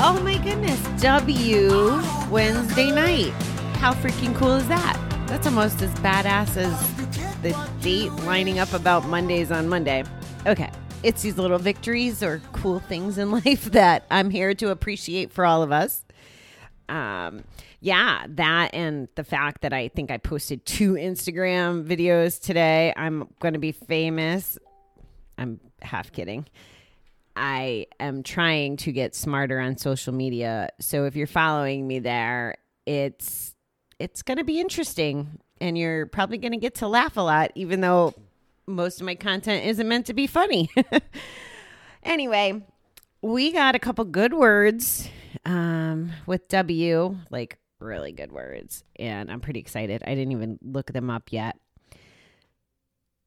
oh 0.00 0.20
my 0.24 0.38
goodness, 0.38 0.80
W 1.00 2.00
Wednesday 2.30 2.90
night. 2.90 3.32
How 3.76 3.92
freaking 3.92 4.34
cool 4.34 4.52
is 4.52 4.66
that? 4.68 4.98
That's 5.26 5.46
almost 5.46 5.82
as 5.82 5.92
badass 5.94 6.56
as 6.56 6.94
the 7.42 7.70
date 7.80 8.12
lining 8.24 8.58
up 8.58 8.72
about 8.72 9.06
Mondays 9.06 9.50
on 9.50 9.68
Monday. 9.68 10.04
Okay, 10.46 10.70
it's 11.02 11.22
these 11.22 11.36
little 11.36 11.58
victories 11.58 12.22
or 12.22 12.40
cool 12.52 12.80
things 12.80 13.18
in 13.18 13.30
life 13.44 13.64
that 13.72 14.04
I'm 14.10 14.30
here 14.30 14.54
to 14.54 14.70
appreciate 14.70 15.32
for 15.32 15.44
all 15.44 15.62
of 15.62 15.72
us. 15.72 16.04
Um, 16.88 17.44
yeah, 17.80 18.24
that 18.28 18.70
and 18.72 19.08
the 19.14 19.24
fact 19.24 19.60
that 19.62 19.72
I 19.72 19.88
think 19.88 20.10
I 20.10 20.16
posted 20.16 20.64
two 20.64 20.94
Instagram 20.94 21.84
videos 21.84 22.40
today. 22.40 22.94
I'm 22.96 23.28
going 23.40 23.54
to 23.54 23.60
be 23.60 23.72
famous. 23.72 24.58
I'm 25.36 25.60
half 25.82 26.10
kidding. 26.12 26.46
I 27.36 27.86
am 27.98 28.22
trying 28.22 28.76
to 28.78 28.92
get 28.92 29.14
smarter 29.14 29.60
on 29.60 29.76
social 29.76 30.12
media. 30.12 30.68
So 30.80 31.04
if 31.04 31.16
you're 31.16 31.26
following 31.26 31.86
me 31.86 31.98
there, 31.98 32.56
it's 32.86 33.54
it's 33.98 34.22
going 34.22 34.38
to 34.38 34.44
be 34.44 34.60
interesting 34.60 35.38
and 35.60 35.78
you're 35.78 36.06
probably 36.06 36.38
going 36.38 36.52
to 36.52 36.58
get 36.58 36.76
to 36.76 36.88
laugh 36.88 37.16
a 37.16 37.20
lot 37.20 37.52
even 37.54 37.80
though 37.80 38.12
most 38.66 39.00
of 39.00 39.06
my 39.06 39.14
content 39.14 39.64
isn't 39.66 39.88
meant 39.88 40.06
to 40.06 40.14
be 40.14 40.26
funny. 40.26 40.70
anyway, 42.02 42.62
we 43.22 43.52
got 43.52 43.74
a 43.74 43.78
couple 43.78 44.04
good 44.04 44.34
words 44.34 45.08
um, 45.44 46.12
with 46.26 46.48
W, 46.48 47.16
like 47.30 47.58
really 47.78 48.12
good 48.12 48.32
words, 48.32 48.84
and 48.96 49.30
I'm 49.30 49.40
pretty 49.40 49.60
excited. 49.60 50.02
I 50.06 50.14
didn't 50.14 50.32
even 50.32 50.58
look 50.62 50.92
them 50.92 51.10
up 51.10 51.30
yet. 51.30 51.58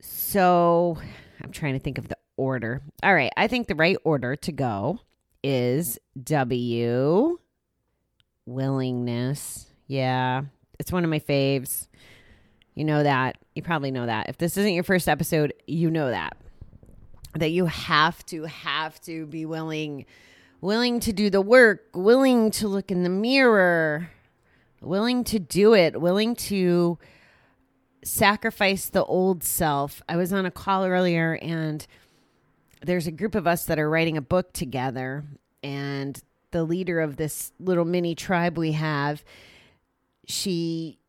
So 0.02 0.98
I'm 1.42 1.52
trying 1.52 1.74
to 1.74 1.80
think 1.80 1.98
of 1.98 2.08
the 2.08 2.18
order. 2.38 2.82
All 3.04 3.14
right, 3.14 3.32
I 3.36 3.48
think 3.48 3.68
the 3.68 3.76
right 3.76 3.98
order 4.04 4.36
to 4.38 4.52
go 4.52 5.00
is 5.44 6.00
W, 6.24 7.40
willingness. 8.46 9.68
Yeah, 9.88 10.44
it's 10.80 10.92
one 10.92 11.04
of 11.04 11.10
my 11.10 11.20
faves. 11.20 11.88
You 12.76 12.86
know 12.86 13.04
that. 13.04 13.38
You 13.56 13.64
probably 13.64 13.92
know 13.92 14.06
that. 14.06 14.30
If 14.30 14.38
this 14.38 14.56
isn't 14.58 14.74
your 14.74 14.84
first 14.84 15.10
episode, 15.10 15.54
you 15.66 15.90
know 15.90 16.10
that. 16.10 16.38
That 17.34 17.50
you 17.50 17.66
have 17.66 18.26
to 18.28 18.44
have 18.46 19.02
to 19.02 19.26
be 19.26 19.46
willing 19.46 20.06
willing 20.62 21.00
to 21.00 21.14
do 21.14 21.30
the 21.30 21.42
work, 21.42 21.86
willing 21.94 22.52
to 22.52 22.68
look 22.68 22.92
in 22.92 23.04
the 23.04 23.10
mirror, 23.10 24.10
willing 24.82 25.24
to 25.24 25.40
do 25.40 25.74
it, 25.74 26.02
willing 26.02 26.36
to 26.36 26.98
sacrifice 28.04 28.90
the 28.90 29.04
old 29.06 29.44
self. 29.44 30.02
I 30.08 30.16
was 30.16 30.34
on 30.34 30.46
a 30.46 30.52
call 30.52 30.86
earlier 30.86 31.38
and 31.42 31.86
there's 32.82 33.08
a 33.08 33.12
group 33.12 33.36
of 33.36 33.48
us 33.48 33.66
that 33.66 33.80
are 33.80 33.90
writing 33.90 34.18
a 34.18 34.22
book 34.22 34.54
together 34.54 35.24
and 35.64 36.22
the 36.52 36.64
leader 36.64 37.02
of 37.02 37.18
this 37.18 37.52
little 37.60 37.86
mini 37.86 38.16
tribe 38.16 38.58
we 38.58 38.74
have 38.74 39.24
she 40.28 41.00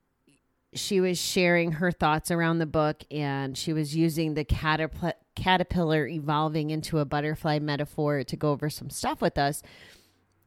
she 0.74 1.00
was 1.00 1.18
sharing 1.18 1.72
her 1.72 1.90
thoughts 1.90 2.30
around 2.30 2.58
the 2.58 2.66
book 2.66 3.02
and 3.10 3.56
she 3.56 3.72
was 3.72 3.96
using 3.96 4.34
the 4.34 4.44
caterpillar 4.44 5.14
caterpillar 5.34 6.06
evolving 6.06 6.70
into 6.70 6.98
a 6.98 7.04
butterfly 7.04 7.58
metaphor 7.58 8.24
to 8.24 8.36
go 8.36 8.50
over 8.50 8.68
some 8.68 8.90
stuff 8.90 9.22
with 9.22 9.38
us. 9.38 9.62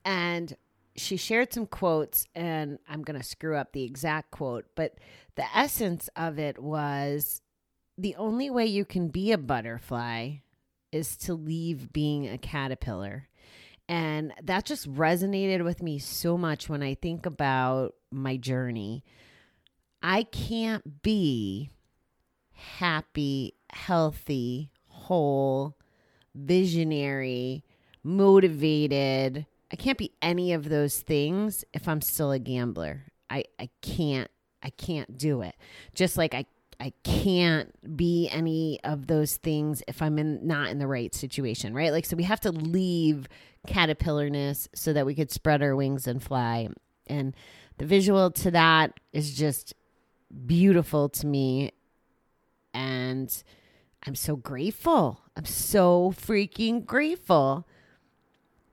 And 0.04 0.56
she 0.96 1.16
shared 1.16 1.54
some 1.54 1.66
quotes 1.66 2.28
and 2.36 2.78
I'm 2.90 3.02
going 3.02 3.18
to 3.20 3.26
screw 3.26 3.56
up 3.56 3.72
the 3.72 3.84
exact 3.84 4.32
quote 4.32 4.66
but 4.76 4.96
the 5.36 5.46
essence 5.56 6.10
of 6.18 6.38
it 6.38 6.60
was 6.60 7.42
the 7.98 8.16
only 8.16 8.50
way 8.50 8.66
you 8.66 8.84
can 8.84 9.08
be 9.08 9.32
a 9.32 9.38
butterfly 9.38 10.34
is 10.92 11.16
to 11.18 11.34
leave 11.34 11.92
being 11.94 12.28
a 12.28 12.38
caterpillar 12.38 13.28
and 13.92 14.34
that 14.42 14.64
just 14.64 14.90
resonated 14.90 15.66
with 15.66 15.84
me 15.84 16.00
so 16.00 16.38
much 16.38 16.70
when 16.70 16.82
I 16.82 16.96
think 16.96 17.26
about 17.26 17.94
my 18.10 18.38
journey. 18.38 19.04
I 20.02 20.24
can't 20.24 21.02
be 21.02 21.72
happy, 22.54 23.56
healthy, 23.70 24.72
whole, 24.88 25.78
visionary, 26.34 27.66
motivated. 28.02 29.46
I 29.74 29.76
can't 29.76 29.98
be 29.98 30.14
any 30.22 30.54
of 30.54 30.70
those 30.70 31.02
things 31.02 31.66
if 31.74 31.86
I'm 31.86 32.00
still 32.00 32.32
a 32.32 32.40
gambler. 32.40 33.08
I, 33.30 33.44
I 33.60 33.70
can't 33.82 34.32
I 34.64 34.70
can't 34.70 35.18
do 35.18 35.42
it. 35.42 35.56
Just 35.96 36.16
like 36.16 36.34
I 36.34 36.46
I 36.82 36.94
can't 37.04 37.96
be 37.96 38.28
any 38.30 38.80
of 38.84 39.06
those 39.06 39.38
things 39.38 39.84
if 39.88 40.02
I'm 40.02 40.18
in 40.18 40.48
not 40.48 40.70
in 40.70 40.80
the 40.80 40.88
right 40.88 41.14
situation, 41.14 41.76
right? 41.76 41.92
Like 41.92 42.06
so 42.06 42.16
we 42.16 42.24
have 42.24 42.40
to 42.42 42.52
leave 42.52 43.28
caterpillarness 43.68 44.68
so 44.74 44.92
that 44.92 45.06
we 45.06 45.14
could 45.14 45.30
spread 45.30 45.62
our 45.62 45.76
wings 45.76 46.08
and 46.08 46.24
fly. 46.24 46.70
And 47.06 47.36
the 47.78 47.86
visual 47.86 48.32
to 48.32 48.52
that 48.52 49.00
is 49.14 49.36
just 49.38 49.76
beautiful 50.48 51.08
to 51.10 51.28
me. 51.28 51.72
And 52.74 53.32
I'm 54.08 54.16
so 54.16 54.36
grateful. 54.36 55.22
I'm 55.38 55.46
so 55.46 56.16
freaking 56.18 56.84
grateful 56.84 57.68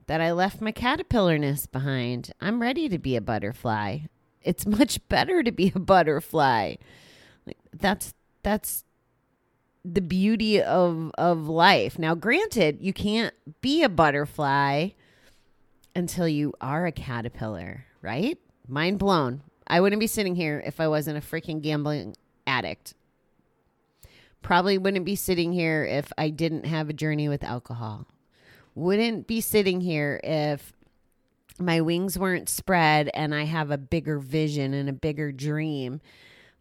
that 0.06 0.22
I 0.22 0.32
left 0.32 0.62
my 0.62 0.72
caterpillarness 0.72 1.70
behind. 1.70 2.32
I'm 2.40 2.62
ready 2.62 2.88
to 2.88 2.98
be 2.98 3.16
a 3.16 3.20
butterfly. 3.20 3.98
It's 4.40 4.64
much 4.66 5.06
better 5.10 5.42
to 5.42 5.52
be 5.52 5.72
a 5.74 5.78
butterfly. 5.78 6.76
That's 7.72 8.14
that's 8.42 8.84
the 9.84 10.00
beauty 10.00 10.62
of 10.62 11.10
of 11.16 11.48
life. 11.48 11.98
Now, 11.98 12.14
granted, 12.14 12.78
you 12.80 12.92
can't 12.92 13.34
be 13.60 13.82
a 13.82 13.88
butterfly 13.88 14.90
until 15.94 16.28
you 16.28 16.54
are 16.60 16.86
a 16.86 16.92
caterpillar, 16.92 17.86
right? 18.02 18.38
Mind 18.66 18.98
blown. 18.98 19.42
I 19.66 19.80
wouldn't 19.80 20.00
be 20.00 20.06
sitting 20.06 20.34
here 20.34 20.62
if 20.64 20.80
I 20.80 20.88
wasn't 20.88 21.18
a 21.18 21.20
freaking 21.20 21.62
gambling 21.62 22.16
addict. 22.46 22.94
Probably 24.40 24.78
wouldn't 24.78 25.04
be 25.04 25.16
sitting 25.16 25.52
here 25.52 25.84
if 25.84 26.12
I 26.16 26.30
didn't 26.30 26.64
have 26.64 26.88
a 26.88 26.94
journey 26.94 27.28
with 27.28 27.42
alcohol. 27.42 28.06
Wouldn't 28.74 29.26
be 29.26 29.40
sitting 29.40 29.80
here 29.80 30.20
if 30.22 30.72
my 31.58 31.80
wings 31.80 32.18
weren't 32.18 32.48
spread 32.48 33.10
and 33.14 33.34
I 33.34 33.44
have 33.44 33.70
a 33.70 33.78
bigger 33.78 34.18
vision 34.18 34.72
and 34.74 34.88
a 34.88 34.92
bigger 34.92 35.32
dream 35.32 36.00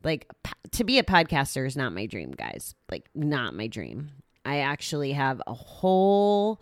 like 0.04 0.28
to 0.72 0.84
be 0.84 1.00
a 1.00 1.04
podcaster 1.04 1.66
is 1.66 1.76
not 1.76 1.94
my 1.94 2.06
dream, 2.06 2.32
guys. 2.32 2.76
Like 2.90 3.10
not 3.16 3.54
my 3.54 3.68
dream. 3.68 4.12
I 4.46 4.60
actually 4.60 5.12
have 5.14 5.42
a 5.46 5.54
whole 5.54 6.62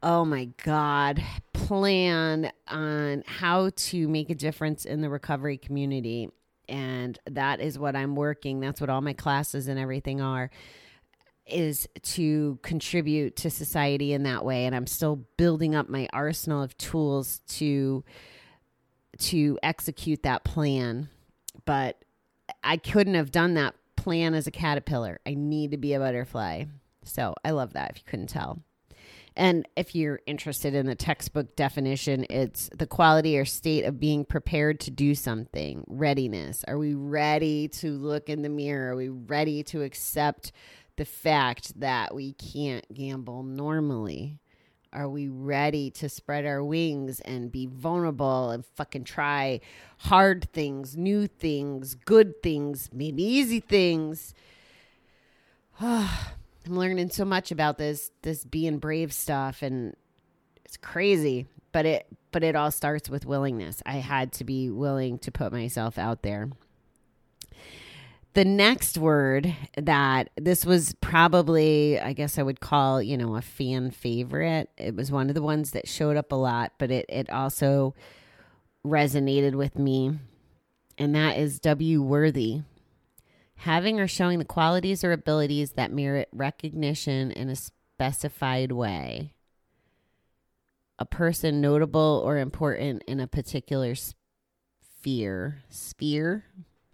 oh 0.00 0.24
my 0.24 0.44
god 0.62 1.20
plan 1.52 2.52
on 2.68 3.24
how 3.26 3.70
to 3.74 4.06
make 4.08 4.30
a 4.30 4.34
difference 4.34 4.84
in 4.84 5.00
the 5.00 5.10
recovery 5.10 5.58
community 5.58 6.30
and 6.68 7.18
that 7.30 7.60
is 7.60 7.78
what 7.78 7.96
I'm 7.96 8.14
working. 8.14 8.60
That's 8.60 8.80
what 8.80 8.90
all 8.90 9.00
my 9.00 9.14
classes 9.14 9.68
and 9.68 9.78
everything 9.78 10.20
are 10.20 10.50
is 11.46 11.88
to 12.02 12.58
contribute 12.62 13.34
to 13.36 13.50
society 13.50 14.12
in 14.12 14.22
that 14.24 14.44
way 14.44 14.66
and 14.66 14.74
I'm 14.76 14.86
still 14.86 15.24
building 15.36 15.74
up 15.74 15.88
my 15.88 16.08
arsenal 16.12 16.62
of 16.62 16.76
tools 16.78 17.40
to 17.48 18.04
to 19.18 19.58
execute 19.62 20.22
that 20.22 20.44
plan. 20.44 21.08
But 21.64 22.04
I 22.62 22.76
couldn't 22.76 23.14
have 23.14 23.30
done 23.30 23.54
that 23.54 23.74
plan 23.96 24.34
as 24.34 24.46
a 24.46 24.50
caterpillar. 24.50 25.20
I 25.26 25.34
need 25.34 25.72
to 25.72 25.76
be 25.76 25.94
a 25.94 25.98
butterfly. 25.98 26.64
So 27.04 27.34
I 27.44 27.50
love 27.50 27.72
that 27.72 27.90
if 27.90 27.98
you 27.98 28.02
couldn't 28.06 28.28
tell. 28.28 28.62
And 29.36 29.68
if 29.76 29.94
you're 29.94 30.20
interested 30.26 30.74
in 30.74 30.86
the 30.86 30.96
textbook 30.96 31.54
definition, 31.54 32.26
it's 32.28 32.68
the 32.76 32.88
quality 32.88 33.38
or 33.38 33.44
state 33.44 33.84
of 33.84 34.00
being 34.00 34.24
prepared 34.24 34.80
to 34.80 34.90
do 34.90 35.14
something, 35.14 35.84
readiness. 35.86 36.64
Are 36.66 36.76
we 36.76 36.94
ready 36.94 37.68
to 37.68 37.92
look 37.92 38.28
in 38.28 38.42
the 38.42 38.48
mirror? 38.48 38.92
Are 38.92 38.96
we 38.96 39.08
ready 39.08 39.62
to 39.64 39.82
accept 39.82 40.50
the 40.96 41.04
fact 41.04 41.78
that 41.78 42.16
we 42.16 42.32
can't 42.32 42.84
gamble 42.92 43.44
normally? 43.44 44.40
Are 44.92 45.08
we 45.08 45.28
ready 45.28 45.90
to 45.92 46.08
spread 46.08 46.46
our 46.46 46.64
wings 46.64 47.20
and 47.20 47.52
be 47.52 47.66
vulnerable 47.66 48.50
and 48.50 48.64
fucking 48.64 49.04
try 49.04 49.60
hard 49.98 50.50
things, 50.52 50.96
new 50.96 51.26
things, 51.26 51.94
good 51.94 52.42
things, 52.42 52.88
maybe 52.92 53.22
easy 53.22 53.60
things? 53.60 54.34
I'm 55.80 56.08
learning 56.66 57.10
so 57.10 57.24
much 57.24 57.50
about 57.50 57.78
this 57.78 58.10
this 58.22 58.44
being 58.44 58.78
brave 58.78 59.12
stuff 59.12 59.62
and 59.62 59.94
it's 60.64 60.76
crazy, 60.76 61.46
but 61.72 61.86
it 61.86 62.06
but 62.30 62.42
it 62.42 62.56
all 62.56 62.70
starts 62.70 63.10
with 63.10 63.26
willingness. 63.26 63.82
I 63.86 63.96
had 63.96 64.32
to 64.34 64.44
be 64.44 64.70
willing 64.70 65.18
to 65.20 65.30
put 65.30 65.52
myself 65.52 65.98
out 65.98 66.22
there. 66.22 66.50
The 68.38 68.44
next 68.44 68.96
word 68.96 69.52
that 69.76 70.30
this 70.36 70.64
was 70.64 70.94
probably, 71.00 71.98
I 71.98 72.12
guess 72.12 72.38
I 72.38 72.44
would 72.44 72.60
call, 72.60 73.02
you 73.02 73.16
know, 73.16 73.34
a 73.34 73.42
fan 73.42 73.90
favorite. 73.90 74.70
It 74.78 74.94
was 74.94 75.10
one 75.10 75.28
of 75.28 75.34
the 75.34 75.42
ones 75.42 75.72
that 75.72 75.88
showed 75.88 76.16
up 76.16 76.30
a 76.30 76.36
lot, 76.36 76.70
but 76.78 76.92
it, 76.92 77.06
it 77.08 77.28
also 77.30 77.96
resonated 78.86 79.56
with 79.56 79.76
me. 79.76 80.20
And 80.96 81.16
that 81.16 81.36
is 81.36 81.58
W 81.58 82.00
worthy. 82.00 82.62
Having 83.56 83.98
or 83.98 84.06
showing 84.06 84.38
the 84.38 84.44
qualities 84.44 85.02
or 85.02 85.10
abilities 85.10 85.72
that 85.72 85.90
merit 85.90 86.28
recognition 86.30 87.32
in 87.32 87.48
a 87.48 87.56
specified 87.56 88.70
way. 88.70 89.32
A 91.00 91.04
person 91.04 91.60
notable 91.60 92.22
or 92.24 92.38
important 92.38 93.02
in 93.08 93.18
a 93.18 93.26
particular 93.26 93.96
sphere. 93.96 95.64
Sphere? 95.68 96.44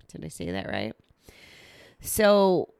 Did 0.08 0.24
I 0.24 0.28
say 0.28 0.50
that 0.50 0.70
right? 0.70 0.94
So, 2.04 2.74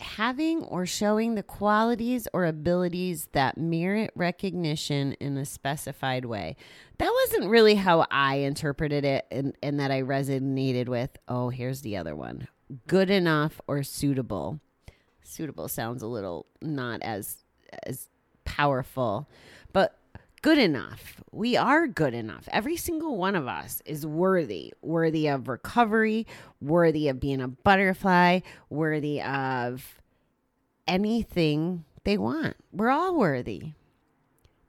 having 0.00 0.62
or 0.64 0.84
showing 0.84 1.34
the 1.34 1.42
qualities 1.42 2.28
or 2.32 2.44
abilities 2.44 3.28
that 3.32 3.56
merit 3.56 4.10
recognition 4.14 5.14
in 5.14 5.36
a 5.36 5.44
specified 5.44 6.24
way. 6.24 6.56
That 6.98 7.10
wasn't 7.10 7.50
really 7.50 7.76
how 7.76 8.06
I 8.10 8.36
interpreted 8.36 9.04
it 9.04 9.26
and, 9.30 9.56
and 9.62 9.80
that 9.80 9.90
I 9.90 10.02
resonated 10.02 10.88
with. 10.88 11.10
Oh, 11.26 11.48
here's 11.48 11.80
the 11.80 11.96
other 11.96 12.14
one 12.14 12.48
good 12.86 13.10
enough 13.10 13.60
or 13.66 13.82
suitable. 13.82 14.60
Suitable 15.22 15.68
sounds 15.68 16.02
a 16.02 16.06
little 16.06 16.46
not 16.60 17.02
as 17.02 17.44
as 17.86 18.08
powerful, 18.44 19.28
but 19.72 19.98
good 20.44 20.58
enough. 20.58 21.22
We 21.32 21.56
are 21.56 21.86
good 21.86 22.12
enough. 22.12 22.46
Every 22.52 22.76
single 22.76 23.16
one 23.16 23.34
of 23.34 23.48
us 23.48 23.80
is 23.86 24.04
worthy, 24.04 24.74
worthy 24.82 25.26
of 25.26 25.48
recovery, 25.48 26.26
worthy 26.60 27.08
of 27.08 27.18
being 27.18 27.40
a 27.40 27.48
butterfly, 27.48 28.40
worthy 28.68 29.22
of 29.22 30.02
anything 30.86 31.86
they 32.04 32.18
want. 32.18 32.56
We're 32.72 32.90
all 32.90 33.16
worthy. 33.16 33.72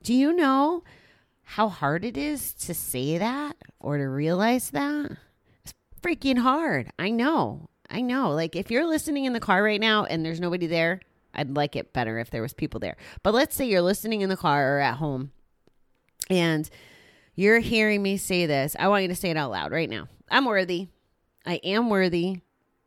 Do 0.02 0.14
you 0.14 0.32
know 0.32 0.82
how 1.42 1.68
hard 1.68 2.06
it 2.06 2.16
is 2.16 2.54
to 2.54 2.72
say 2.72 3.18
that 3.18 3.58
or 3.78 3.98
to 3.98 4.08
realize 4.08 4.70
that? 4.70 5.18
It's 5.62 5.74
freaking 6.00 6.38
hard. 6.38 6.90
I 6.98 7.10
know. 7.10 7.68
I 7.90 8.00
know. 8.00 8.30
Like 8.30 8.56
if 8.56 8.70
you're 8.70 8.86
listening 8.86 9.26
in 9.26 9.34
the 9.34 9.40
car 9.40 9.62
right 9.62 9.78
now 9.80 10.06
and 10.06 10.24
there's 10.24 10.40
nobody 10.40 10.68
there, 10.68 11.00
I'd 11.34 11.54
like 11.54 11.76
it 11.76 11.92
better 11.92 12.18
if 12.18 12.30
there 12.30 12.40
was 12.40 12.54
people 12.54 12.80
there. 12.80 12.96
But 13.22 13.34
let's 13.34 13.54
say 13.54 13.68
you're 13.68 13.82
listening 13.82 14.22
in 14.22 14.30
the 14.30 14.38
car 14.38 14.78
or 14.78 14.80
at 14.80 14.94
home 14.94 15.32
and 16.28 16.68
you're 17.34 17.60
hearing 17.60 18.02
me 18.02 18.16
say 18.16 18.46
this. 18.46 18.74
I 18.78 18.88
want 18.88 19.02
you 19.02 19.08
to 19.08 19.14
say 19.14 19.30
it 19.30 19.36
out 19.36 19.50
loud 19.50 19.72
right 19.72 19.90
now. 19.90 20.08
I'm 20.30 20.44
worthy. 20.44 20.88
I 21.44 21.60
am 21.62 21.90
worthy. 21.90 22.40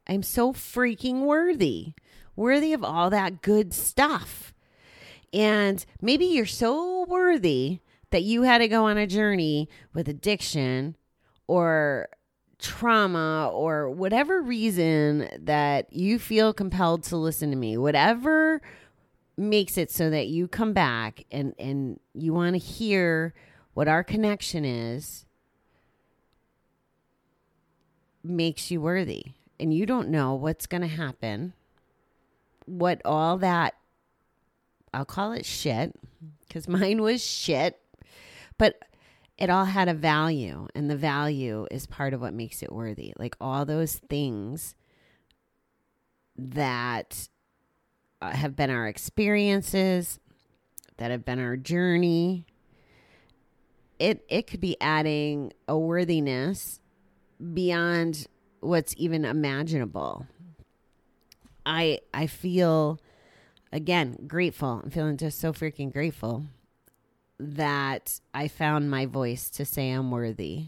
I'm 0.08 0.24
so 0.24 0.54
freaking 0.54 1.22
worthy. 1.22 1.94
Worthy 2.36 2.74
of 2.74 2.84
all 2.84 3.10
that 3.12 3.42
good 3.42 3.74
stuff. 3.74 4.54
And 5.32 5.86
maybe 6.02 6.26
you're 6.26 6.46
so 6.46 7.06
worthy 7.08 7.80
that 8.12 8.24
you 8.24 8.42
had 8.44 8.58
to 8.60 8.68
go 8.68 8.86
on 8.86 8.98
a 8.98 9.06
journey 9.06 9.70
with 9.94 10.10
addiction 10.10 10.96
or 11.48 12.10
trauma 12.58 13.50
or 13.54 13.90
whatever 13.90 14.42
reason 14.42 15.30
that 15.40 15.92
you 15.94 16.20
feel 16.20 16.54
compelled 16.54 17.04
to 17.04 17.18
listen 17.18 17.52
to 17.52 17.56
me, 17.56 17.78
whatever 17.78 18.62
makes 19.40 19.78
it 19.78 19.90
so 19.90 20.10
that 20.10 20.28
you 20.28 20.48
come 20.48 20.74
back 20.74 21.24
and 21.32 21.54
and 21.58 22.00
you 22.14 22.34
want 22.34 22.54
to 22.54 22.60
hear 22.60 23.34
what 23.74 23.88
our 23.88 24.04
connection 24.04 24.66
is 24.66 25.26
makes 28.24 28.70
you 28.70 28.82
worthy. 28.82 29.24
And 29.62 29.74
you 29.74 29.86
don't 29.86 30.10
know 30.10 30.36
what's 30.36 30.68
going 30.68 30.82
to 30.82 30.88
happen 30.88 31.54
what 32.66 33.02
all 33.04 33.38
that 33.38 33.74
I'll 34.94 35.06
call 35.06 35.32
it 35.32 35.46
shit 35.46 35.96
cuz 36.52 36.68
mine 36.68 37.02
was 37.02 37.24
shit 37.24 37.82
but 38.58 38.80
it 39.40 39.50
all 39.50 39.66
had 39.66 39.88
a 39.88 39.94
value 39.94 40.68
and 40.76 40.90
the 40.90 40.98
value 40.98 41.66
is 41.72 41.88
part 41.88 42.14
of 42.14 42.20
what 42.20 42.34
makes 42.34 42.62
it 42.62 42.74
worthy. 42.74 43.14
Like 43.18 43.38
all 43.40 43.66
those 43.66 43.96
things 43.96 44.76
that 46.38 47.30
uh, 48.21 48.31
have 48.31 48.56
been 48.56 48.69
our 48.69 48.88
experiences 48.88 50.19
that 50.98 51.12
have 51.12 51.25
been 51.25 51.39
our 51.39 51.57
journey 51.57 52.45
it 53.98 54.24
it 54.30 54.48
could 54.48 54.60
be 54.60 54.75
adding 54.81 55.51
a 55.68 55.77
worthiness 55.77 56.80
beyond 57.54 58.27
what's 58.60 58.94
even 58.98 59.25
imaginable 59.25 60.27
i 61.66 62.00
i 62.13 62.27
feel 62.27 63.00
again 63.71 64.18
grateful 64.27 64.81
i'm 64.83 64.89
feeling 64.89 65.18
just 65.18 65.39
so 65.39 65.54
freaking 65.54 65.92
grateful 65.92 66.45
that 67.39 68.19
I 68.33 68.48
found 68.48 68.92
my 68.92 69.06
voice 69.06 69.50
to 69.51 69.66
say 69.66 69.89
I'm 69.92 70.12
worthy. 70.12 70.68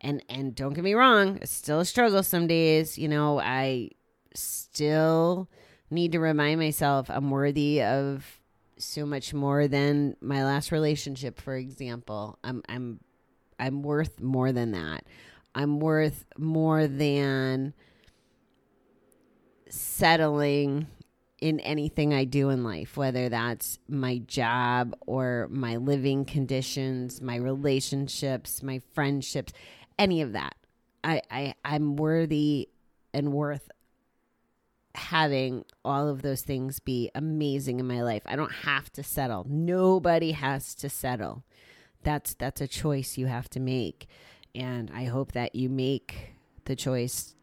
And 0.00 0.24
and 0.28 0.54
don't 0.54 0.74
get 0.74 0.84
me 0.84 0.94
wrong, 0.94 1.38
it's 1.42 1.50
still 1.52 1.80
a 1.80 1.84
struggle 1.84 2.22
some 2.22 2.46
days. 2.46 2.98
You 2.98 3.08
know, 3.08 3.40
I 3.40 3.90
still 4.34 5.48
need 5.90 6.12
to 6.12 6.20
remind 6.20 6.60
myself 6.60 7.10
I'm 7.10 7.30
worthy 7.30 7.82
of 7.82 8.40
so 8.78 9.04
much 9.04 9.34
more 9.34 9.68
than 9.68 10.16
my 10.20 10.44
last 10.44 10.72
relationship, 10.72 11.40
for 11.40 11.56
example. 11.56 12.38
I'm 12.44 12.62
I'm 12.68 13.00
I'm 13.58 13.82
worth 13.82 14.20
more 14.20 14.52
than 14.52 14.72
that. 14.72 15.04
I'm 15.54 15.80
worth 15.80 16.24
more 16.36 16.86
than 16.86 17.74
settling 19.68 20.86
in 21.40 21.60
anything 21.60 22.12
I 22.12 22.24
do 22.24 22.50
in 22.50 22.64
life, 22.64 22.96
whether 22.96 23.28
that's 23.28 23.78
my 23.88 24.18
job 24.18 24.96
or 25.06 25.48
my 25.50 25.76
living 25.76 26.24
conditions, 26.24 27.20
my 27.20 27.36
relationships, 27.36 28.62
my 28.62 28.80
friendships, 28.92 29.52
any 29.98 30.20
of 30.20 30.32
that. 30.32 30.56
I, 31.04 31.22
I 31.30 31.54
I'm 31.64 31.96
worthy 31.96 32.68
and 33.14 33.32
worth 33.32 33.70
having 34.98 35.64
all 35.84 36.08
of 36.08 36.22
those 36.22 36.42
things 36.42 36.80
be 36.80 37.10
amazing 37.14 37.80
in 37.80 37.86
my 37.86 38.02
life. 38.02 38.22
I 38.26 38.36
don't 38.36 38.52
have 38.52 38.92
to 38.92 39.02
settle. 39.02 39.46
Nobody 39.48 40.32
has 40.32 40.74
to 40.76 40.88
settle. 40.88 41.44
That's 42.02 42.34
that's 42.34 42.60
a 42.60 42.68
choice 42.68 43.16
you 43.16 43.26
have 43.26 43.48
to 43.50 43.60
make. 43.60 44.08
And 44.54 44.90
I 44.94 45.04
hope 45.04 45.32
that 45.32 45.54
you 45.54 45.68
make 45.68 46.34
the 46.64 46.76
choice 46.76 47.34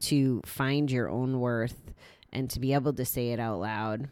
to 0.00 0.40
find 0.44 0.90
your 0.90 1.08
own 1.08 1.40
worth 1.40 1.92
and 2.32 2.48
to 2.50 2.60
be 2.60 2.72
able 2.72 2.92
to 2.94 3.04
say 3.04 3.30
it 3.32 3.40
out 3.40 3.60
loud 3.60 4.08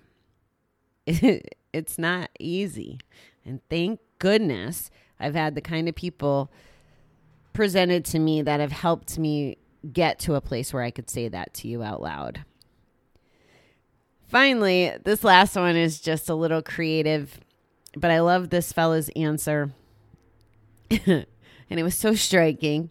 it's 1.06 1.98
not 1.98 2.28
easy 2.38 2.98
and 3.44 3.60
thank 3.70 4.00
goodness 4.18 4.90
i've 5.18 5.34
had 5.34 5.54
the 5.54 5.60
kind 5.60 5.88
of 5.88 5.94
people 5.94 6.50
presented 7.52 8.04
to 8.04 8.18
me 8.18 8.42
that 8.42 8.60
have 8.60 8.72
helped 8.72 9.18
me 9.18 9.56
get 9.92 10.18
to 10.18 10.34
a 10.34 10.40
place 10.40 10.72
where 10.72 10.82
i 10.82 10.90
could 10.90 11.08
say 11.08 11.28
that 11.28 11.54
to 11.54 11.68
you 11.68 11.82
out 11.82 12.02
loud 12.02 12.44
finally 14.28 14.92
this 15.04 15.24
last 15.24 15.56
one 15.56 15.76
is 15.76 16.00
just 16.00 16.28
a 16.28 16.34
little 16.34 16.62
creative 16.62 17.40
but 17.96 18.10
i 18.10 18.20
love 18.20 18.50
this 18.50 18.72
fella's 18.72 19.10
answer 19.16 19.72
and 20.90 21.26
it 21.70 21.82
was 21.82 21.94
so 21.94 22.14
striking 22.14 22.90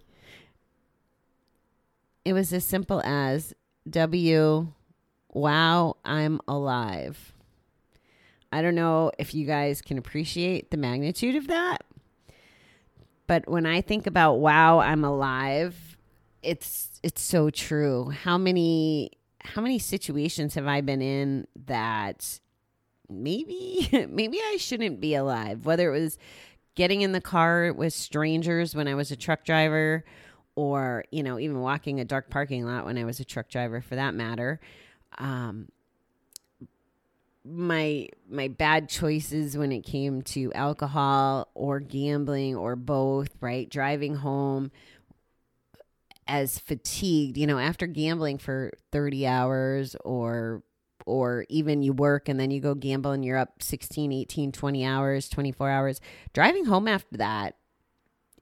it 2.26 2.34
was 2.34 2.52
as 2.52 2.66
simple 2.66 3.02
as 3.06 3.54
w 3.90 4.74
wow, 5.38 5.96
I'm 6.04 6.42
alive. 6.48 7.34
I 8.52 8.62
don't 8.62 8.76
know 8.76 9.12
if 9.20 9.34
you 9.34 9.46
guys 9.46 9.82
can 9.82 9.98
appreciate 9.98 10.72
the 10.72 10.78
magnitude 10.78 11.36
of 11.36 11.48
that. 11.48 11.84
But 13.28 13.48
when 13.48 13.66
I 13.66 13.82
think 13.82 14.08
about 14.08 14.36
wow, 14.36 14.80
I'm 14.80 15.04
alive, 15.04 15.98
it's 16.42 17.00
it's 17.04 17.22
so 17.22 17.50
true. 17.50 18.10
How 18.10 18.38
many 18.38 19.12
how 19.54 19.62
many 19.62 19.80
situations 19.80 20.56
have 20.56 20.68
I 20.68 20.82
been 20.82 21.02
in 21.02 21.48
that 21.66 22.40
maybe 23.10 23.90
maybe 24.10 24.40
I 24.40 24.58
shouldn't 24.60 25.00
be 25.00 25.16
alive? 25.16 25.66
Whether 25.66 25.94
it 25.94 26.00
was 26.00 26.18
getting 26.76 27.02
in 27.02 27.12
the 27.12 27.22
car 27.22 27.74
with 27.74 27.94
strangers 27.94 28.76
when 28.76 28.88
I 28.88 28.96
was 28.96 29.12
a 29.12 29.16
truck 29.16 29.44
driver 29.44 30.04
or, 30.56 31.06
you 31.12 31.24
know, 31.24 31.40
even 31.40 31.60
walking 31.60 32.00
a 32.00 32.06
dark 32.06 32.30
parking 32.30 32.66
lot 32.66 32.86
when 32.86 32.98
I 32.98 33.04
was 33.04 33.20
a 33.20 33.26
truck 33.26 33.50
driver 33.50 33.82
for 33.82 33.96
that 33.96 34.14
matter 34.14 34.60
um, 35.18 35.70
my 37.44 38.08
my 38.30 38.50
bad 38.50 38.90
choices 38.90 39.58
when 39.58 39.72
it 39.72 39.82
came 39.82 40.22
to 40.22 40.52
alcohol 40.54 41.48
or 41.54 41.80
gambling 41.80 42.56
or 42.56 42.76
both 42.76 43.30
right 43.40 43.70
driving 43.70 44.16
home 44.16 44.72
as 46.28 46.60
fatigued 46.60 47.38
you 47.38 47.48
know 47.48 47.60
after 47.60 47.88
gambling 47.88 48.38
for 48.38 48.72
30 48.92 49.26
hours 49.28 49.96
or 50.04 50.64
or 51.06 51.46
even 51.50 51.82
you 51.84 51.94
work 51.94 52.28
and 52.28 52.40
then 52.40 52.52
you 52.52 52.60
go 52.60 52.76
gamble 52.76 53.12
and 53.12 53.24
you're 53.24 53.38
up 53.38 53.62
16 53.64 54.12
18 54.12 54.52
20 54.52 54.86
hours 54.86 55.30
24 55.30 55.70
hours 55.70 56.02
driving 56.34 56.66
home 56.66 56.88
after 56.88 57.18
that 57.18 57.56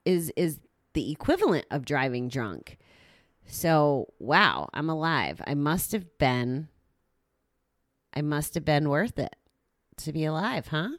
is 0.04 0.32
is 0.36 0.60
the 0.94 1.10
equivalent 1.12 1.66
of 1.70 1.84
driving 1.84 2.28
drunk 2.28 2.78
So, 3.44 4.12
wow, 4.18 4.68
I'm 4.74 4.90
alive. 4.90 5.40
I 5.46 5.54
must 5.54 5.92
have 5.92 6.18
been 6.18 6.68
I 8.14 8.22
must 8.22 8.54
have 8.54 8.64
been 8.64 8.88
worth 8.88 9.18
it 9.18 9.36
to 9.98 10.12
be 10.12 10.24
alive, 10.24 10.68
huh? 10.68 10.90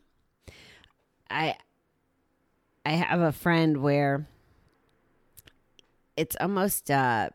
I 1.29 1.55
I 2.85 2.91
have 2.91 3.19
a 3.21 3.31
friend 3.31 3.77
where 3.81 4.27
it's 6.17 6.35
almost 6.39 6.91
uh 6.91 7.29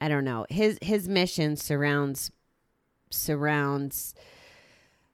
I 0.00 0.08
don't 0.08 0.24
know. 0.24 0.46
His 0.50 0.78
his 0.82 1.08
mission 1.08 1.56
surrounds 1.56 2.32
surrounds 3.10 4.14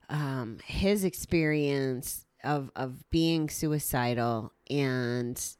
um 0.08 0.58
his 0.64 1.04
experience 1.04 2.24
of 2.42 2.70
of 2.74 3.08
being 3.10 3.50
suicidal 3.50 4.52
and 4.70 5.54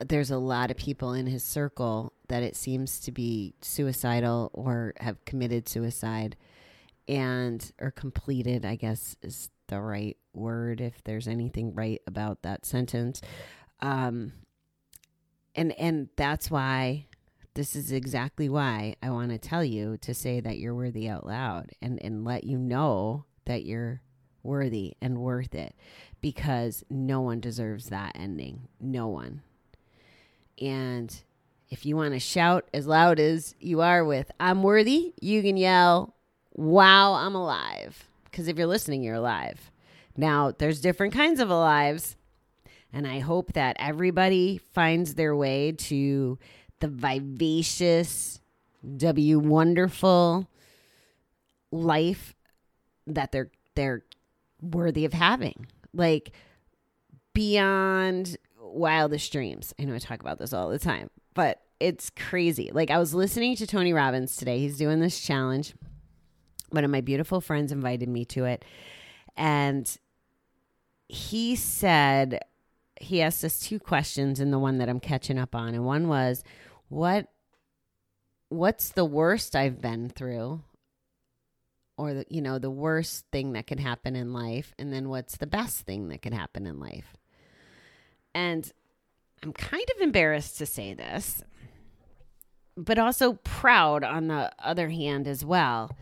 there's 0.00 0.30
a 0.30 0.38
lot 0.38 0.70
of 0.70 0.76
people 0.76 1.12
in 1.12 1.26
his 1.26 1.44
circle 1.44 2.12
that 2.28 2.42
it 2.42 2.56
seems 2.56 3.00
to 3.00 3.12
be 3.12 3.54
suicidal 3.60 4.50
or 4.54 4.94
have 4.98 5.24
committed 5.24 5.68
suicide 5.68 6.36
and 7.08 7.72
or 7.80 7.90
completed 7.90 8.64
i 8.64 8.76
guess 8.76 9.16
is 9.22 9.50
the 9.68 9.80
right 9.80 10.16
word 10.32 10.80
if 10.80 11.02
there's 11.04 11.28
anything 11.28 11.74
right 11.74 12.00
about 12.06 12.42
that 12.42 12.64
sentence 12.64 13.20
um 13.80 14.32
and 15.54 15.72
and 15.78 16.08
that's 16.16 16.50
why 16.50 17.06
this 17.54 17.76
is 17.76 17.92
exactly 17.92 18.48
why 18.48 18.94
i 19.02 19.10
want 19.10 19.30
to 19.30 19.38
tell 19.38 19.64
you 19.64 19.96
to 19.98 20.14
say 20.14 20.40
that 20.40 20.58
you're 20.58 20.74
worthy 20.74 21.08
out 21.08 21.26
loud 21.26 21.70
and 21.80 22.02
and 22.02 22.24
let 22.24 22.44
you 22.44 22.58
know 22.58 23.24
that 23.44 23.64
you're 23.64 24.00
worthy 24.42 24.94
and 25.00 25.18
worth 25.18 25.54
it 25.54 25.74
because 26.20 26.84
no 26.90 27.20
one 27.20 27.40
deserves 27.40 27.86
that 27.90 28.12
ending 28.14 28.68
no 28.80 29.06
one 29.06 29.42
and 30.60 31.22
if 31.72 31.86
you 31.86 31.96
want 31.96 32.12
to 32.12 32.20
shout 32.20 32.68
as 32.74 32.86
loud 32.86 33.18
as 33.18 33.54
you 33.58 33.80
are 33.80 34.04
with 34.04 34.30
I'm 34.38 34.62
worthy, 34.62 35.14
you 35.20 35.40
can 35.40 35.56
yell, 35.56 36.14
Wow, 36.54 37.14
I'm 37.14 37.34
alive. 37.34 38.08
Because 38.24 38.46
if 38.46 38.58
you're 38.58 38.66
listening, 38.66 39.02
you're 39.02 39.14
alive. 39.14 39.70
Now, 40.14 40.52
there's 40.52 40.82
different 40.82 41.14
kinds 41.14 41.40
of 41.40 41.48
alives. 41.48 42.16
And 42.92 43.06
I 43.06 43.20
hope 43.20 43.54
that 43.54 43.76
everybody 43.78 44.58
finds 44.58 45.14
their 45.14 45.34
way 45.34 45.72
to 45.72 46.38
the 46.80 46.88
vivacious, 46.88 48.40
W 48.96 49.38
wonderful 49.38 50.48
life 51.70 52.34
that 53.06 53.32
they're 53.32 53.50
they're 53.74 54.02
worthy 54.60 55.04
of 55.04 55.12
having. 55.12 55.66
Like 55.94 56.32
beyond 57.32 58.36
wildest 58.60 59.32
dreams. 59.32 59.74
I 59.78 59.84
know 59.84 59.94
I 59.94 59.98
talk 59.98 60.20
about 60.20 60.38
this 60.38 60.52
all 60.52 60.68
the 60.68 60.78
time, 60.78 61.10
but 61.34 61.62
it's 61.80 62.10
crazy. 62.10 62.70
Like 62.72 62.90
I 62.90 62.98
was 62.98 63.14
listening 63.14 63.56
to 63.56 63.66
Tony 63.66 63.92
Robbins 63.92 64.36
today. 64.36 64.58
He's 64.58 64.76
doing 64.76 65.00
this 65.00 65.20
challenge. 65.20 65.74
One 66.70 66.84
of 66.84 66.90
my 66.90 67.00
beautiful 67.00 67.40
friends 67.40 67.72
invited 67.72 68.08
me 68.08 68.24
to 68.26 68.44
it. 68.44 68.64
And 69.36 69.94
he 71.08 71.56
said 71.56 72.40
he 73.02 73.20
asked 73.22 73.44
us 73.44 73.58
two 73.58 73.78
questions 73.78 74.40
in 74.40 74.50
the 74.50 74.58
one 74.58 74.78
that 74.78 74.88
I'm 74.88 75.00
catching 75.00 75.38
up 75.38 75.54
on. 75.54 75.74
And 75.74 75.84
one 75.84 76.08
was, 76.08 76.44
what 76.88 77.28
what's 78.48 78.90
the 78.90 79.04
worst 79.04 79.56
I've 79.56 79.80
been 79.80 80.08
through? 80.08 80.62
Or 81.96 82.14
the, 82.14 82.26
you 82.28 82.40
know, 82.40 82.58
the 82.58 82.70
worst 82.70 83.26
thing 83.32 83.52
that 83.52 83.66
can 83.66 83.78
happen 83.78 84.16
in 84.16 84.32
life, 84.32 84.74
and 84.78 84.92
then 84.92 85.08
what's 85.08 85.36
the 85.36 85.46
best 85.46 85.80
thing 85.80 86.08
that 86.08 86.22
can 86.22 86.32
happen 86.32 86.66
in 86.66 86.80
life? 86.80 87.16
And 88.34 88.70
I'm 89.42 89.52
kind 89.52 89.84
of 89.94 90.02
embarrassed 90.02 90.58
to 90.58 90.66
say 90.66 90.94
this, 90.94 91.42
but 92.76 92.98
also 92.98 93.34
proud 93.44 94.04
on 94.04 94.28
the 94.28 94.50
other 94.58 94.88
hand 94.88 95.28
as 95.28 95.44
well. 95.44 95.94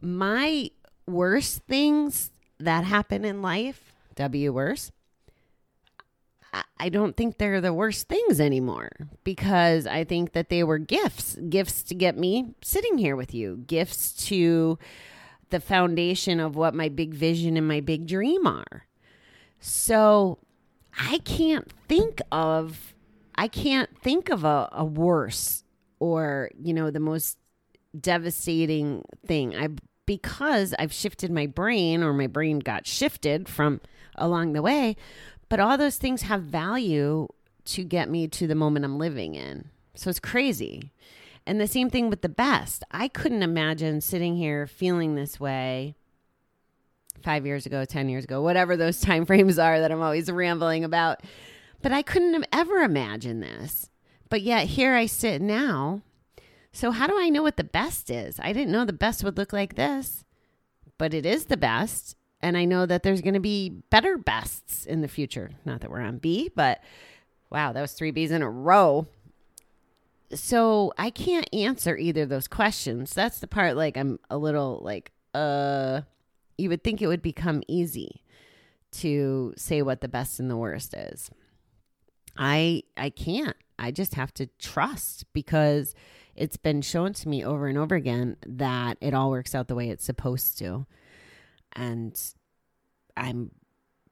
My 0.00 0.70
worst 1.06 1.62
things 1.68 2.30
that 2.58 2.84
happen 2.84 3.24
in 3.24 3.42
life, 3.42 3.92
W 4.14 4.52
worse, 4.52 4.92
I- 6.52 6.88
don't 6.88 7.16
think 7.16 7.38
they're 7.38 7.60
the 7.60 7.72
worst 7.72 8.08
things 8.08 8.40
anymore 8.40 8.90
because 9.24 9.86
I 9.86 10.04
think 10.04 10.32
that 10.32 10.48
they 10.48 10.64
were 10.64 10.78
gifts, 10.78 11.36
gifts 11.48 11.82
to 11.84 11.94
get 11.94 12.18
me 12.18 12.54
sitting 12.62 12.98
here 12.98 13.16
with 13.16 13.34
you, 13.34 13.64
gifts 13.66 14.12
to 14.28 14.78
the 15.50 15.60
foundation 15.60 16.40
of 16.40 16.56
what 16.56 16.74
my 16.74 16.88
big 16.88 17.14
vision 17.14 17.56
and 17.56 17.68
my 17.68 17.80
big 17.80 18.06
dream 18.06 18.46
are. 18.46 18.86
So 19.60 20.38
I 20.98 21.18
can't 21.18 21.72
think 21.88 22.20
of 22.32 22.94
I 23.34 23.48
can't 23.48 23.88
think 23.98 24.28
of 24.28 24.44
a, 24.44 24.68
a 24.72 24.84
worse 24.84 25.64
or, 26.00 26.50
you 26.60 26.74
know, 26.74 26.90
the 26.90 27.00
most 27.00 27.38
devastating 27.98 29.04
thing. 29.26 29.56
I 29.56 29.68
because 30.04 30.74
I've 30.78 30.92
shifted 30.92 31.30
my 31.30 31.46
brain 31.46 32.02
or 32.02 32.12
my 32.12 32.26
brain 32.26 32.58
got 32.58 32.86
shifted 32.86 33.48
from 33.48 33.80
along 34.16 34.52
the 34.52 34.62
way, 34.62 34.96
but 35.52 35.60
all 35.60 35.76
those 35.76 35.98
things 35.98 36.22
have 36.22 36.44
value 36.44 37.28
to 37.66 37.84
get 37.84 38.08
me 38.08 38.26
to 38.26 38.46
the 38.46 38.54
moment 38.54 38.86
I'm 38.86 38.96
living 38.96 39.34
in. 39.34 39.68
So 39.94 40.08
it's 40.08 40.18
crazy. 40.18 40.92
And 41.46 41.60
the 41.60 41.66
same 41.66 41.90
thing 41.90 42.08
with 42.08 42.22
the 42.22 42.30
best. 42.30 42.82
I 42.90 43.06
couldn't 43.08 43.42
imagine 43.42 44.00
sitting 44.00 44.34
here 44.34 44.66
feeling 44.66 45.14
this 45.14 45.38
way 45.38 45.94
five 47.22 47.44
years 47.44 47.66
ago, 47.66 47.84
10 47.84 48.08
years 48.08 48.24
ago, 48.24 48.40
whatever 48.40 48.78
those 48.78 48.98
time 49.02 49.26
frames 49.26 49.58
are 49.58 49.78
that 49.78 49.92
I'm 49.92 50.00
always 50.00 50.32
rambling 50.32 50.84
about. 50.84 51.20
But 51.82 51.92
I 51.92 52.00
couldn't 52.00 52.32
have 52.32 52.46
ever 52.50 52.78
imagined 52.78 53.42
this. 53.42 53.90
But 54.30 54.40
yet 54.40 54.68
here 54.68 54.94
I 54.94 55.04
sit 55.04 55.42
now. 55.42 56.00
So, 56.72 56.92
how 56.92 57.06
do 57.06 57.20
I 57.20 57.28
know 57.28 57.42
what 57.42 57.58
the 57.58 57.62
best 57.62 58.08
is? 58.08 58.40
I 58.40 58.54
didn't 58.54 58.72
know 58.72 58.86
the 58.86 58.94
best 58.94 59.22
would 59.22 59.36
look 59.36 59.52
like 59.52 59.74
this, 59.74 60.24
but 60.96 61.12
it 61.12 61.26
is 61.26 61.44
the 61.44 61.58
best. 61.58 62.16
And 62.42 62.56
I 62.56 62.64
know 62.64 62.86
that 62.86 63.02
there's 63.02 63.20
going 63.20 63.34
to 63.34 63.40
be 63.40 63.70
better 63.90 64.18
bests 64.18 64.84
in 64.84 65.00
the 65.00 65.08
future. 65.08 65.50
Not 65.64 65.80
that 65.80 65.90
we're 65.90 66.00
on 66.00 66.18
B, 66.18 66.50
but 66.54 66.80
wow, 67.50 67.72
that 67.72 67.80
was 67.80 67.92
three 67.92 68.10
B's 68.10 68.30
in 68.30 68.42
a 68.42 68.50
row. 68.50 69.06
So 70.34 70.92
I 70.98 71.10
can't 71.10 71.48
answer 71.52 71.96
either 71.96 72.22
of 72.22 72.30
those 72.30 72.48
questions. 72.48 73.14
That's 73.14 73.38
the 73.38 73.46
part 73.46 73.76
like 73.76 73.96
I'm 73.96 74.18
a 74.30 74.38
little 74.38 74.80
like, 74.82 75.12
uh, 75.34 76.00
you 76.58 76.68
would 76.68 76.82
think 76.82 77.00
it 77.00 77.06
would 77.06 77.22
become 77.22 77.62
easy 77.68 78.22
to 78.92 79.54
say 79.56 79.82
what 79.82 80.00
the 80.00 80.08
best 80.08 80.40
and 80.40 80.50
the 80.50 80.56
worst 80.56 80.94
is. 80.94 81.30
I 82.36 82.82
I 82.96 83.10
can't. 83.10 83.56
I 83.78 83.90
just 83.90 84.14
have 84.14 84.32
to 84.34 84.46
trust 84.58 85.24
because 85.32 85.94
it's 86.34 86.56
been 86.56 86.82
shown 86.82 87.12
to 87.14 87.28
me 87.28 87.44
over 87.44 87.66
and 87.66 87.76
over 87.76 87.94
again 87.94 88.36
that 88.46 88.96
it 89.00 89.12
all 89.12 89.30
works 89.30 89.54
out 89.54 89.68
the 89.68 89.74
way 89.74 89.90
it's 89.90 90.04
supposed 90.04 90.58
to. 90.58 90.86
And 91.74 92.18
I'm 93.16 93.50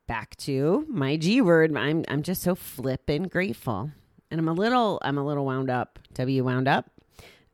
back 0.07 0.37
to 0.39 0.85
my 0.89 1.17
G 1.17 1.41
word. 1.41 1.77
I'm 1.77 2.05
I'm 2.09 2.23
just 2.23 2.43
so 2.43 2.55
flippin' 2.55 3.25
grateful. 3.25 3.91
And 4.31 4.41
I'm 4.41 4.49
a 4.49 4.53
little 4.53 4.99
I'm 5.03 5.19
a 5.19 5.25
little 5.25 5.45
wound 5.45 5.71
up. 5.71 5.99
W 6.15 6.45
wound 6.45 6.69
up. 6.69 6.91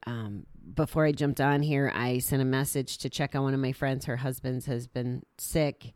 Um, 0.07 0.47
before 0.75 1.05
I 1.05 1.13
jumped 1.13 1.41
on 1.41 1.63
here, 1.63 1.93
I 1.95 2.19
sent 2.19 2.43
a 2.43 2.47
message 2.47 2.99
to 2.99 3.11
check 3.11 3.35
on 3.35 3.43
one 3.43 3.55
of 3.55 3.61
my 3.61 3.73
friends. 3.73 4.05
Her 4.07 4.17
husband's 4.17 4.67
has 4.67 4.87
been 4.87 5.23
sick, 5.39 5.93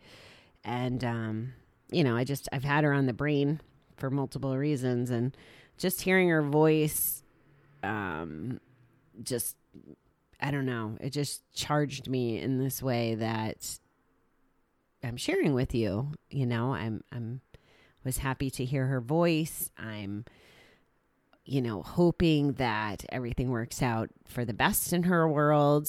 and 0.65 1.03
um, 1.05 1.53
you 1.91 2.05
know, 2.05 2.17
I 2.17 2.25
just 2.25 2.49
I've 2.53 2.65
had 2.65 2.85
her 2.85 2.93
on 2.93 3.07
the 3.07 3.13
brain 3.13 3.61
for 3.97 4.11
multiple 4.11 4.57
reasons, 4.57 5.11
and 5.11 5.37
just 5.77 6.03
hearing 6.03 6.29
her 6.29 6.43
voice, 6.43 7.23
um, 7.83 8.61
just 9.23 9.57
I 10.41 10.51
don't 10.51 10.67
know, 10.67 10.97
it 11.01 11.11
just 11.11 11.43
charged 11.55 12.09
me 12.09 12.39
in 12.39 12.59
this 12.59 12.83
way 12.83 13.15
that 13.17 13.79
I'm 15.03 15.17
sharing 15.17 15.55
with 15.55 15.75
you. 15.75 16.13
You 16.31 16.47
know, 16.47 16.75
I'm 16.75 17.03
I'm 17.13 17.41
was 18.05 18.19
happy 18.19 18.51
to 18.51 18.65
hear 18.65 18.87
her 18.87 19.01
voice. 19.01 19.71
I'm 19.77 20.25
you 21.51 21.61
know, 21.61 21.83
hoping 21.83 22.53
that 22.53 23.05
everything 23.09 23.51
works 23.51 23.83
out 23.83 24.09
for 24.25 24.45
the 24.45 24.55
best 24.55 24.93
in 24.93 25.03
her 25.03 25.29
world. 25.29 25.89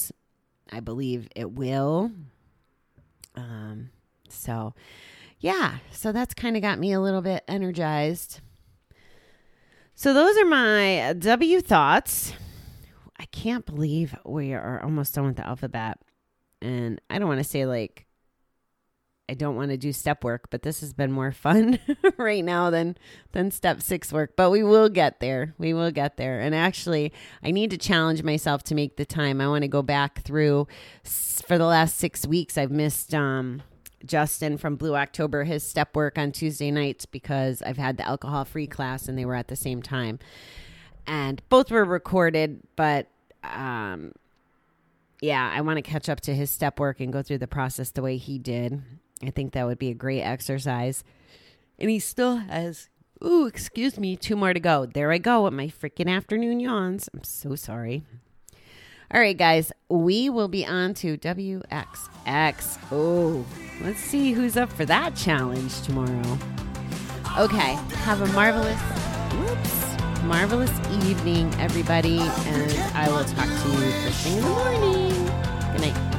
I 0.72 0.80
believe 0.80 1.28
it 1.36 1.52
will. 1.52 2.10
Um, 3.36 3.90
so, 4.28 4.74
yeah, 5.38 5.76
so 5.92 6.10
that's 6.10 6.34
kind 6.34 6.56
of 6.56 6.62
got 6.62 6.80
me 6.80 6.92
a 6.92 7.00
little 7.00 7.22
bit 7.22 7.44
energized. 7.46 8.40
So, 9.94 10.12
those 10.12 10.36
are 10.36 10.46
my 10.46 11.14
W 11.18 11.60
thoughts. 11.60 12.32
I 13.18 13.26
can't 13.26 13.64
believe 13.64 14.16
we 14.24 14.54
are 14.54 14.82
almost 14.82 15.14
done 15.14 15.26
with 15.26 15.36
the 15.36 15.46
alphabet. 15.46 15.98
And 16.60 17.00
I 17.08 17.20
don't 17.20 17.28
want 17.28 17.38
to 17.38 17.48
say 17.48 17.66
like 17.66 18.06
I 19.28 19.34
don't 19.34 19.56
want 19.56 19.70
to 19.70 19.76
do 19.76 19.92
step 19.92 20.24
work, 20.24 20.50
but 20.50 20.62
this 20.62 20.80
has 20.80 20.92
been 20.92 21.12
more 21.12 21.32
fun 21.32 21.78
right 22.18 22.44
now 22.44 22.70
than 22.70 22.96
than 23.32 23.50
step 23.50 23.80
6 23.80 24.12
work, 24.12 24.36
but 24.36 24.50
we 24.50 24.62
will 24.62 24.88
get 24.88 25.20
there. 25.20 25.54
We 25.58 25.72
will 25.72 25.90
get 25.90 26.16
there. 26.16 26.40
And 26.40 26.54
actually, 26.54 27.12
I 27.42 27.50
need 27.50 27.70
to 27.70 27.78
challenge 27.78 28.22
myself 28.22 28.62
to 28.64 28.74
make 28.74 28.96
the 28.96 29.06
time. 29.06 29.40
I 29.40 29.48
want 29.48 29.62
to 29.62 29.68
go 29.68 29.80
back 29.82 30.22
through 30.22 30.66
for 31.04 31.56
the 31.56 31.66
last 31.66 31.96
6 31.98 32.26
weeks 32.26 32.58
I've 32.58 32.70
missed 32.70 33.14
um 33.14 33.62
Justin 34.04 34.58
from 34.58 34.76
Blue 34.76 34.96
October 34.96 35.44
his 35.44 35.64
step 35.64 35.94
work 35.94 36.18
on 36.18 36.32
Tuesday 36.32 36.70
nights 36.70 37.06
because 37.06 37.62
I've 37.62 37.78
had 37.78 37.96
the 37.96 38.06
alcohol 38.06 38.44
free 38.44 38.66
class 38.66 39.08
and 39.08 39.16
they 39.16 39.24
were 39.24 39.36
at 39.36 39.48
the 39.48 39.56
same 39.56 39.82
time. 39.82 40.18
And 41.06 41.40
both 41.48 41.70
were 41.70 41.84
recorded, 41.84 42.60
but 42.76 43.08
um, 43.44 44.12
yeah, 45.20 45.50
I 45.54 45.60
want 45.60 45.78
to 45.78 45.82
catch 45.82 46.08
up 46.08 46.20
to 46.22 46.34
his 46.34 46.50
step 46.50 46.80
work 46.80 47.00
and 47.00 47.12
go 47.12 47.22
through 47.22 47.38
the 47.38 47.46
process 47.46 47.90
the 47.90 48.02
way 48.02 48.16
he 48.16 48.38
did. 48.38 48.82
I 49.22 49.30
think 49.30 49.52
that 49.52 49.66
would 49.66 49.78
be 49.78 49.90
a 49.90 49.94
great 49.94 50.22
exercise. 50.22 51.04
And 51.78 51.90
he 51.90 51.98
still 51.98 52.36
has, 52.36 52.88
ooh, 53.24 53.46
excuse 53.46 53.98
me, 53.98 54.16
two 54.16 54.36
more 54.36 54.52
to 54.52 54.60
go. 54.60 54.86
There 54.86 55.12
I 55.12 55.18
go 55.18 55.44
with 55.44 55.52
my 55.52 55.68
freaking 55.68 56.08
afternoon 56.08 56.60
yawns. 56.60 57.08
I'm 57.14 57.24
so 57.24 57.54
sorry. 57.54 58.04
All 59.14 59.20
right, 59.20 59.36
guys, 59.36 59.72
we 59.90 60.30
will 60.30 60.48
be 60.48 60.64
on 60.64 60.94
to 60.94 61.18
WXX. 61.18 62.78
Oh, 62.90 63.44
let's 63.82 64.00
see 64.00 64.32
who's 64.32 64.56
up 64.56 64.72
for 64.72 64.86
that 64.86 65.14
challenge 65.14 65.82
tomorrow. 65.82 66.38
Okay, 67.38 67.74
have 68.04 68.22
a 68.22 68.26
marvelous, 68.28 68.80
whoops, 69.34 70.22
marvelous 70.24 70.70
evening, 71.04 71.54
everybody, 71.58 72.20
and 72.20 72.72
I 72.94 73.08
will 73.08 73.24
talk 73.24 73.46
to 73.46 73.68
you 73.68 73.90
first 74.02 74.24
thing 74.24 74.38
in 74.38 74.42
the 74.42 74.48
morning. 74.48 75.26
Good 75.72 75.80
night. 75.94 76.11